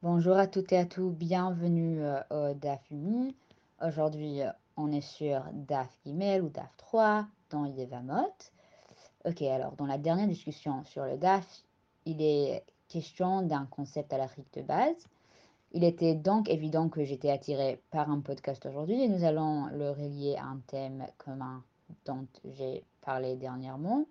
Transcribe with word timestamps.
Bonjour 0.00 0.36
à 0.36 0.46
toutes 0.46 0.70
et 0.70 0.78
à 0.78 0.84
tous, 0.86 1.10
bienvenue 1.10 2.00
euh, 2.04 2.20
au 2.30 2.54
DAF. 2.54 2.88
Aujourd'hui, 3.82 4.42
euh, 4.42 4.50
on 4.76 4.92
est 4.92 5.00
sur 5.00 5.42
DAF 5.52 5.88
Gimel 6.06 6.44
ou 6.44 6.50
DAF 6.50 6.70
3 6.76 7.26
dans 7.50 7.64
Yevamot. 7.64 8.32
Ok, 9.24 9.42
alors 9.42 9.72
dans 9.72 9.86
la 9.86 9.98
dernière 9.98 10.28
discussion 10.28 10.84
sur 10.84 11.04
le 11.04 11.16
DAF, 11.16 11.64
il 12.04 12.22
est 12.22 12.62
question 12.86 13.42
d'un 13.42 13.66
concept 13.66 14.12
à 14.12 14.18
l'Afrique 14.18 14.54
de 14.54 14.62
base. 14.62 15.08
Il 15.72 15.82
était 15.82 16.14
donc 16.14 16.48
évident 16.48 16.88
que 16.88 17.02
j'étais 17.02 17.32
attirée 17.32 17.82
par 17.90 18.08
un 18.08 18.20
podcast 18.20 18.64
aujourd'hui 18.66 19.02
et 19.02 19.08
nous 19.08 19.24
allons 19.24 19.66
le 19.66 19.90
relier 19.90 20.36
à 20.36 20.44
un 20.44 20.60
thème 20.68 21.08
commun 21.18 21.64
dont 22.04 22.24
j'ai 22.44 22.84
parlé 23.00 23.34
dernièrement 23.34 24.06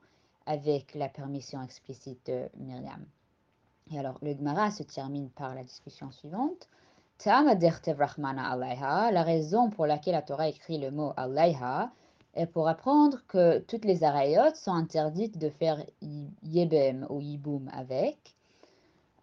avec 0.47 0.95
la 0.95 1.07
permission 1.07 1.63
explicite 1.63 2.25
de 2.25 2.49
Myriam. 2.57 3.05
Et 3.91 3.99
alors, 3.99 4.17
le 4.21 4.33
Gemara 4.33 4.71
se 4.71 4.83
termine 4.83 5.29
par 5.29 5.55
la 5.55 5.63
discussion 5.63 6.11
suivante. 6.11 6.67
La 7.25 7.41
raison 9.23 9.69
pour 9.69 9.87
laquelle 9.87 10.13
la 10.13 10.21
Torah 10.21 10.47
écrit 10.49 10.77
le 10.77 10.91
mot 10.91 11.13
Alayha 11.17 11.89
est 12.35 12.45
pour 12.45 12.67
apprendre 12.67 13.19
que 13.27 13.59
toutes 13.59 13.85
les 13.85 14.03
arayot 14.03 14.53
sont 14.53 14.73
interdites 14.73 15.39
de 15.39 15.49
faire 15.49 15.83
yebem 16.43 17.07
ou 17.09 17.19
yiboum 17.19 17.69
avec. 17.73 18.35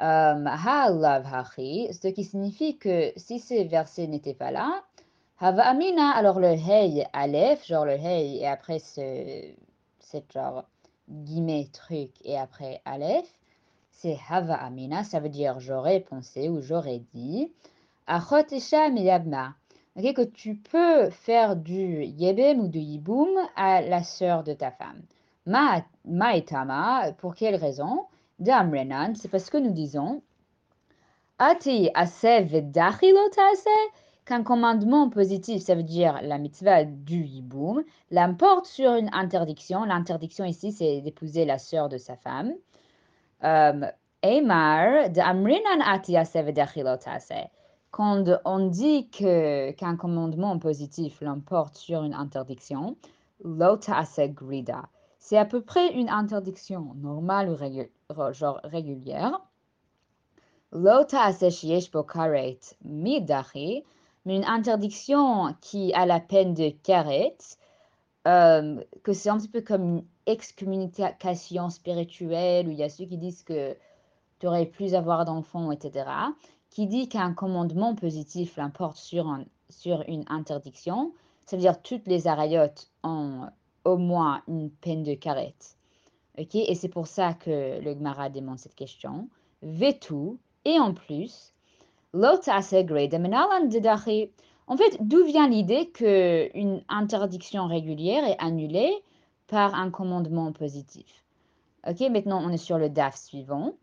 Um, 0.01 0.47
ce 0.47 2.09
qui 2.09 2.25
signifie 2.25 2.77
que 2.79 3.13
si 3.17 3.39
ces 3.39 3.63
versets 3.65 4.09
n'étaient 4.09 4.35
pas 4.35 4.51
là, 4.51 4.83
hava 5.39 5.63
alors 5.63 6.41
le 6.41 6.49
hey 6.49 7.07
aleph, 7.13 7.65
genre 7.65 7.85
le 7.85 7.93
hey 7.93 8.39
et 8.39 8.47
après 8.49 8.81
ce, 8.81 9.55
cette 10.01 10.33
genre 10.33 10.65
guillemets 11.09 11.69
truc 11.73 12.11
et 12.25 12.37
après 12.37 12.83
aleph, 12.85 13.33
c'est 13.97 14.19
Hava 14.29 14.55
Amina, 14.55 15.05
ça 15.05 15.21
veut 15.21 15.29
dire 15.29 15.61
j'aurais 15.61 16.01
pensé 16.01 16.49
ou 16.49 16.61
j'aurais 16.61 17.03
dit. 17.15 17.53
Achot 18.07 18.45
Miyabma. 18.93 19.55
Okay, 19.97 20.13
que 20.13 20.23
tu 20.23 20.57
peux 20.57 21.09
faire 21.11 21.55
du 21.55 22.05
Yebem 22.05 22.61
ou 22.61 22.69
du 22.69 22.81
Yiboum 22.81 23.31
à 23.55 23.81
la 23.81 24.03
sœur 24.03 24.43
de 24.43 24.53
ta 24.53 24.73
femme. 24.73 25.03
Ma, 25.47 25.85
Maetama, 26.05 27.13
pour 27.19 27.35
quelle 27.37 27.55
raison? 27.55 28.07
Damrenan, 28.41 29.15
c'est 29.15 29.29
parce 29.29 29.51
que 29.51 29.57
nous 29.57 29.71
disons 29.71 30.21
Ati 31.39 31.91
Asev 31.95 32.73
qu'un 34.25 34.43
commandement 34.43 35.09
positif, 35.11 35.63
ça 35.63 35.75
veut 35.75 35.83
dire 35.85 36.21
la 36.23 36.39
mitzvah 36.39 36.85
du 36.85 37.25
Yiboum, 37.25 37.85
l'emporte 38.11 38.67
sur 38.67 38.95
une 38.95 39.11
interdiction. 39.13 39.85
L'interdiction 39.85 40.45
ici, 40.45 40.73
c'est 40.73 41.03
d'épouser 41.03 41.45
la 41.45 41.59
sœur 41.59 41.89
de 41.89 41.99
sa 41.99 42.17
femme. 42.17 42.53
Quand 47.91 48.25
on 48.45 48.67
dit 48.67 49.09
que 49.11 49.71
qu'un 49.73 49.97
commandement 49.97 50.59
positif 50.59 51.21
l'emporte 51.21 51.77
sur 51.77 52.03
une 52.03 52.15
interdiction, 52.15 52.97
grida. 54.29 54.89
C'est 55.19 55.39
à 55.39 55.45
peu 55.45 55.61
près 55.63 55.93
une 55.95 56.09
interdiction 56.09 56.95
normale 56.97 57.49
ou 57.49 57.57
genre 58.33 58.61
régulière. 58.65 59.41
Mais 64.25 64.37
une 64.37 64.45
interdiction 64.45 65.55
qui 65.61 65.93
a 65.95 66.07
la 66.07 66.21
peine 66.21 66.55
de 66.55 66.71
karet, 66.71 67.37
euh, 68.27 68.83
que 69.03 69.13
c'est 69.13 69.29
un 69.29 69.39
petit 69.39 69.49
peu 69.49 69.61
comme 69.61 69.83
une 69.83 70.05
excommunication 70.27 71.71
spirituelle, 71.71 72.69
où 72.69 72.71
il 72.71 72.79
y 72.79 72.83
a 72.83 72.89
ceux 72.89 73.05
qui 73.05 73.19
disent 73.19 73.43
que 73.43 73.77
tu 74.41 74.47
aurais 74.47 74.67
plus 74.67 74.95
avoir 74.95 75.25
d'enfants, 75.25 75.71
etc., 75.71 76.07
qui 76.71 76.87
dit 76.87 77.09
qu'un 77.09 77.35
commandement 77.35 77.95
positif 77.95 78.57
l'importe 78.57 78.97
sur, 78.97 79.39
sur 79.69 80.03
une 80.09 80.25
interdiction, 80.29 81.13
ça 81.47 81.57
veut 81.57 81.63
dire 81.63 81.81
toutes 81.83 82.07
les 82.07 82.27
arayotes 82.27 82.91
ont 83.03 83.49
au 83.85 83.97
moins 83.97 84.43
une 84.49 84.71
peine 84.71 85.03
de 85.03 85.15
carette. 85.15 85.77
ok 86.39 86.55
Et 86.55 86.75
c'est 86.75 86.89
pour 86.89 87.07
ça 87.07 87.35
que 87.35 87.81
le 87.81 87.95
Gemara 87.95 88.31
demande 88.31 88.59
cette 88.59 88.75
question. 88.75 89.29
Vetu, 89.63 90.39
et 90.65 90.79
en 90.79 90.95
plus, 90.95 91.55
en 94.67 94.77
fait, 94.77 94.97
d'où 95.01 95.25
vient 95.25 95.49
l'idée 95.49 95.91
qu'une 95.91 96.83
interdiction 96.89 97.67
régulière 97.67 98.25
est 98.25 98.39
annulée 98.39 98.93
par 99.47 99.75
un 99.75 99.91
commandement 99.91 100.53
positif? 100.53 101.25
Ok, 101.87 102.01
maintenant 102.01 102.43
on 102.43 102.51
est 102.51 102.57
sur 102.57 102.79
le 102.79 102.89
DAF 102.89 103.17
suivant. 103.17 103.75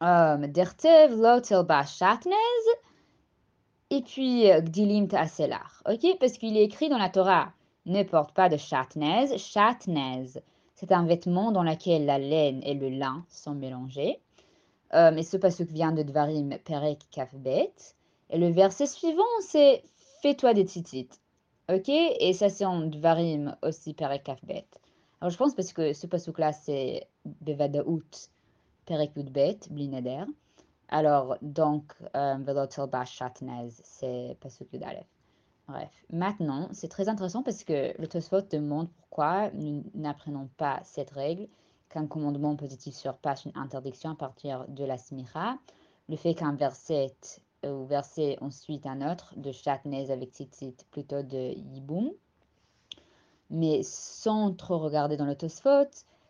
Dertev 0.00 1.16
lotel 1.16 1.64
ba 1.64 1.84
et 3.90 4.02
puis 4.02 4.50
euh, 4.50 4.60
Gdilim 4.60 5.08
ta'aselar. 5.08 5.82
Ok, 5.88 6.18
parce 6.18 6.38
qu'il 6.38 6.56
est 6.56 6.64
écrit 6.64 6.88
dans 6.88 6.98
la 6.98 7.08
Torah 7.08 7.52
ne 7.86 8.02
porte 8.02 8.34
pas 8.34 8.48
de 8.48 8.56
shatnez. 8.56 9.38
Shatnez, 9.38 10.40
c'est 10.74 10.92
un 10.92 11.06
vêtement 11.06 11.52
dans 11.52 11.62
lequel 11.62 12.04
la 12.04 12.18
laine 12.18 12.60
et 12.64 12.74
le 12.74 12.88
lin 12.88 13.24
sont 13.28 13.54
mélangés. 13.54 14.20
Et 14.92 15.22
ce 15.22 15.36
passage 15.36 15.66
vient 15.68 15.92
de 15.92 16.02
Dvarim 16.02 16.58
Perek 16.64 17.00
Kafbet. 17.10 17.72
Et 18.30 18.38
le 18.38 18.48
verset 18.50 18.86
suivant, 18.86 19.22
c'est 19.40 19.82
Fais-toi 20.22 20.54
des 20.54 20.64
titites. 20.64 21.20
Ok? 21.70 21.88
Et 21.88 22.32
ça, 22.32 22.48
c'est 22.48 22.64
en 22.64 22.80
Dvarim 22.80 23.56
aussi, 23.62 23.92
Perek 23.94 24.24
Kafbet. 24.24 24.66
Alors, 25.20 25.30
je 25.30 25.36
pense 25.36 25.54
parce 25.54 25.72
que 25.72 25.92
ce 25.92 26.06
passage-là, 26.06 26.52
c'est 26.52 27.06
Bevadaout, 27.24 28.30
Perek 28.86 29.12
Yudbet, 29.16 29.58
Blineder. 29.70 30.24
Alors, 30.88 31.36
donc, 31.42 31.92
euh, 32.16 32.36
Velotel 32.40 32.86
Bash 32.88 33.16
Shatnez, 33.16 33.70
c'est 33.82 34.36
passage 34.40 34.68
Yudalef. 34.72 35.06
Bref, 35.68 35.90
maintenant, 36.12 36.68
c'est 36.72 36.88
très 36.88 37.08
intéressant 37.08 37.42
parce 37.42 37.64
que 37.64 37.92
le 38.00 38.06
Tosfot 38.06 38.42
demande 38.42 38.88
pourquoi 38.92 39.50
nous 39.50 39.82
n'apprenons 39.94 40.48
pas 40.56 40.80
cette 40.84 41.10
règle 41.10 41.48
qu'un 41.88 42.06
commandement 42.06 42.54
positif 42.54 42.94
surpasse 42.94 43.44
une 43.44 43.56
interdiction 43.56 44.10
à 44.10 44.14
partir 44.14 44.64
de 44.68 44.84
la 44.84 44.96
smicha. 44.96 45.58
Le 46.08 46.16
fait 46.16 46.34
qu'un 46.34 46.54
verset 46.54 47.16
ou 47.72 47.86
verset 47.86 48.38
ensuite 48.40 48.86
un 48.86 49.10
autre 49.10 49.34
de 49.36 49.52
Shatnez 49.52 50.10
avec 50.10 50.32
titre 50.32 50.84
plutôt 50.90 51.22
de 51.22 51.54
Yiboum. 51.54 52.12
Mais 53.50 53.82
sans 53.82 54.52
trop 54.54 54.78
regarder 54.78 55.16
dans 55.16 55.24
le 55.24 55.36
Tosfot, 55.36 55.88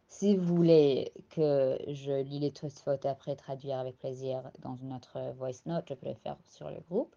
si 0.08 0.36
vous 0.36 0.54
voulez 0.54 1.12
que 1.30 1.78
je 1.88 2.22
lis 2.22 2.38
les 2.38 2.52
Tosfot 2.52 3.04
après 3.04 3.36
traduire 3.36 3.78
avec 3.78 3.98
plaisir 3.98 4.50
dans 4.60 4.76
une 4.76 4.92
autre 4.92 5.32
voice 5.36 5.64
note, 5.66 5.86
je 5.88 5.94
peux 5.94 6.08
le 6.08 6.14
faire 6.14 6.36
sur 6.46 6.70
le 6.70 6.80
groupe. 6.88 7.14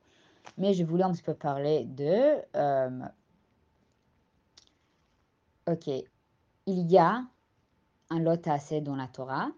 Mais 0.57 0.73
je 0.73 0.83
voulais 0.83 1.03
un 1.03 1.11
petit 1.11 1.23
peu 1.23 1.33
parler 1.33 1.85
de... 1.85 2.37
Euh, 2.55 3.05
ok, 5.67 5.87
il 6.65 6.91
y 6.91 6.97
a 6.97 7.23
un 8.09 8.19
lot 8.19 8.47
assez 8.47 8.81
dans 8.81 8.95
la 8.95 9.07
Torah 9.07 9.49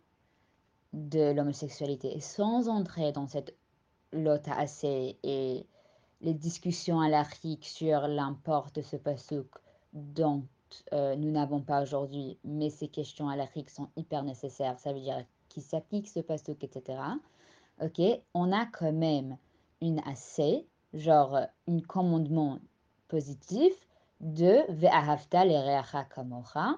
de 0.94 1.32
l'homosexualité. 1.32 2.20
Sans 2.20 2.68
entrer 2.68 3.12
dans 3.12 3.28
cette 3.28 3.56
lot 4.14 4.48
assez 4.58 5.18
et 5.24 5.66
les 6.22 6.34
discussions 6.34 7.00
anarchiques 7.00 7.66
sur 7.66 8.08
l'import 8.08 8.70
de 8.74 8.82
ce 8.82 8.96
pasuk 8.96 9.48
dont 9.94 10.46
euh, 10.94 11.16
nous 11.16 11.32
n'avons 11.32 11.62
pas 11.62 11.82
aujourd'hui, 11.82 12.38
mais 12.44 12.70
ces 12.70 12.88
questions 12.88 13.30
anarchiques 13.30 13.70
sont 13.70 13.90
hyper 13.96 14.24
nécessaires. 14.24 14.80
Ça 14.80 14.94
veut 14.94 15.00
dire 15.00 15.24
qui 15.50 15.62
s'applique 15.62 16.08
ce 16.08 16.20
pasuk, 16.22 16.64
etc. 16.64 17.00
Ok, 17.82 18.02
on 18.34 18.52
a 18.52 18.66
quand 18.68 18.94
même 18.94 19.38
une 19.82 20.00
assez, 20.06 20.66
genre 20.94 21.40
un 21.68 21.80
commandement 21.82 22.60
positif 23.08 23.74
de 24.22 24.62
ve'ahavta 24.70 25.44
l'ereacha 25.44 26.04
kamocha, 26.06 26.78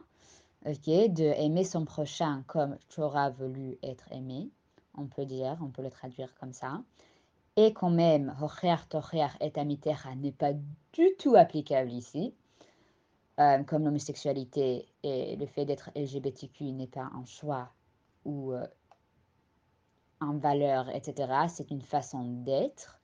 ok, 0.66 0.88
de 0.88 1.34
aimer 1.38 1.66
son 1.66 1.86
prochain 1.86 2.44
comme 2.48 2.78
tu 2.90 3.02
auras 3.02 3.30
voulu 3.30 3.78
être 3.84 4.12
aimé, 4.12 4.50
on 4.98 5.08
peut 5.08 5.26
dire, 5.26 5.58
on 5.62 5.70
peut 5.70 5.84
le 5.84 5.92
traduire 5.92 6.34
comme 6.40 6.54
ça. 6.54 6.82
Et 7.56 7.72
quand 7.74 7.92
même, 7.92 8.36
hocher 8.42 8.76
tocher 8.90 9.28
et 9.40 9.52
amitecha 9.60 10.16
n'est 10.16 10.32
pas 10.32 10.54
du 10.94 11.16
tout 11.20 11.36
applicable 11.36 11.92
ici, 11.92 12.34
euh, 13.40 13.64
comme 13.64 13.86
l'homosexualité 13.86 14.88
et 15.04 15.36
le 15.36 15.46
fait 15.46 15.66
d'être 15.66 15.92
LGBTQ 15.96 16.72
n'est 16.72 16.88
pas 16.88 17.10
un 17.14 17.26
choix 17.26 17.72
ou 18.26 18.54
euh, 18.54 18.66
une 20.22 20.40
valeur, 20.40 20.90
etc. 20.90 21.32
C'est 21.48 21.70
une 21.70 21.82
façon 21.82 22.24
d'être. 22.44 23.00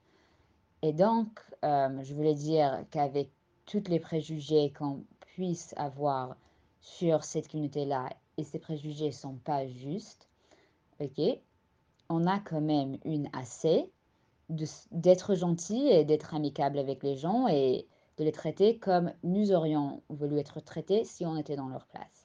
Et 0.81 0.93
donc, 0.93 1.39
euh, 1.63 2.01
je 2.01 2.13
voulais 2.15 2.33
dire 2.33 2.85
qu'avec 2.89 3.29
tous 3.65 3.83
les 3.87 3.99
préjugés 3.99 4.71
qu'on 4.71 5.03
puisse 5.19 5.75
avoir 5.77 6.35
sur 6.81 7.23
cette 7.23 7.49
communauté-là, 7.49 8.09
et 8.37 8.43
ces 8.43 8.57
préjugés 8.57 9.07
ne 9.07 9.11
sont 9.11 9.35
pas 9.35 9.67
justes, 9.67 10.27
ok, 10.99 11.21
on 12.09 12.25
a 12.25 12.39
quand 12.39 12.61
même 12.61 12.97
une 13.03 13.29
assez 13.33 13.91
d'être 14.49 15.35
gentil 15.35 15.87
et 15.87 16.05
d'être 16.05 16.33
amicable 16.33 16.79
avec 16.79 17.03
les 17.03 17.15
gens 17.15 17.47
et 17.47 17.87
de 18.17 18.23
les 18.23 18.31
traiter 18.31 18.79
comme 18.79 19.13
nous 19.23 19.51
aurions 19.51 20.03
voulu 20.09 20.39
être 20.39 20.59
traités 20.59 21.03
si 21.05 21.25
on 21.25 21.37
était 21.37 21.55
dans 21.55 21.69
leur 21.69 21.87
place. 21.87 22.18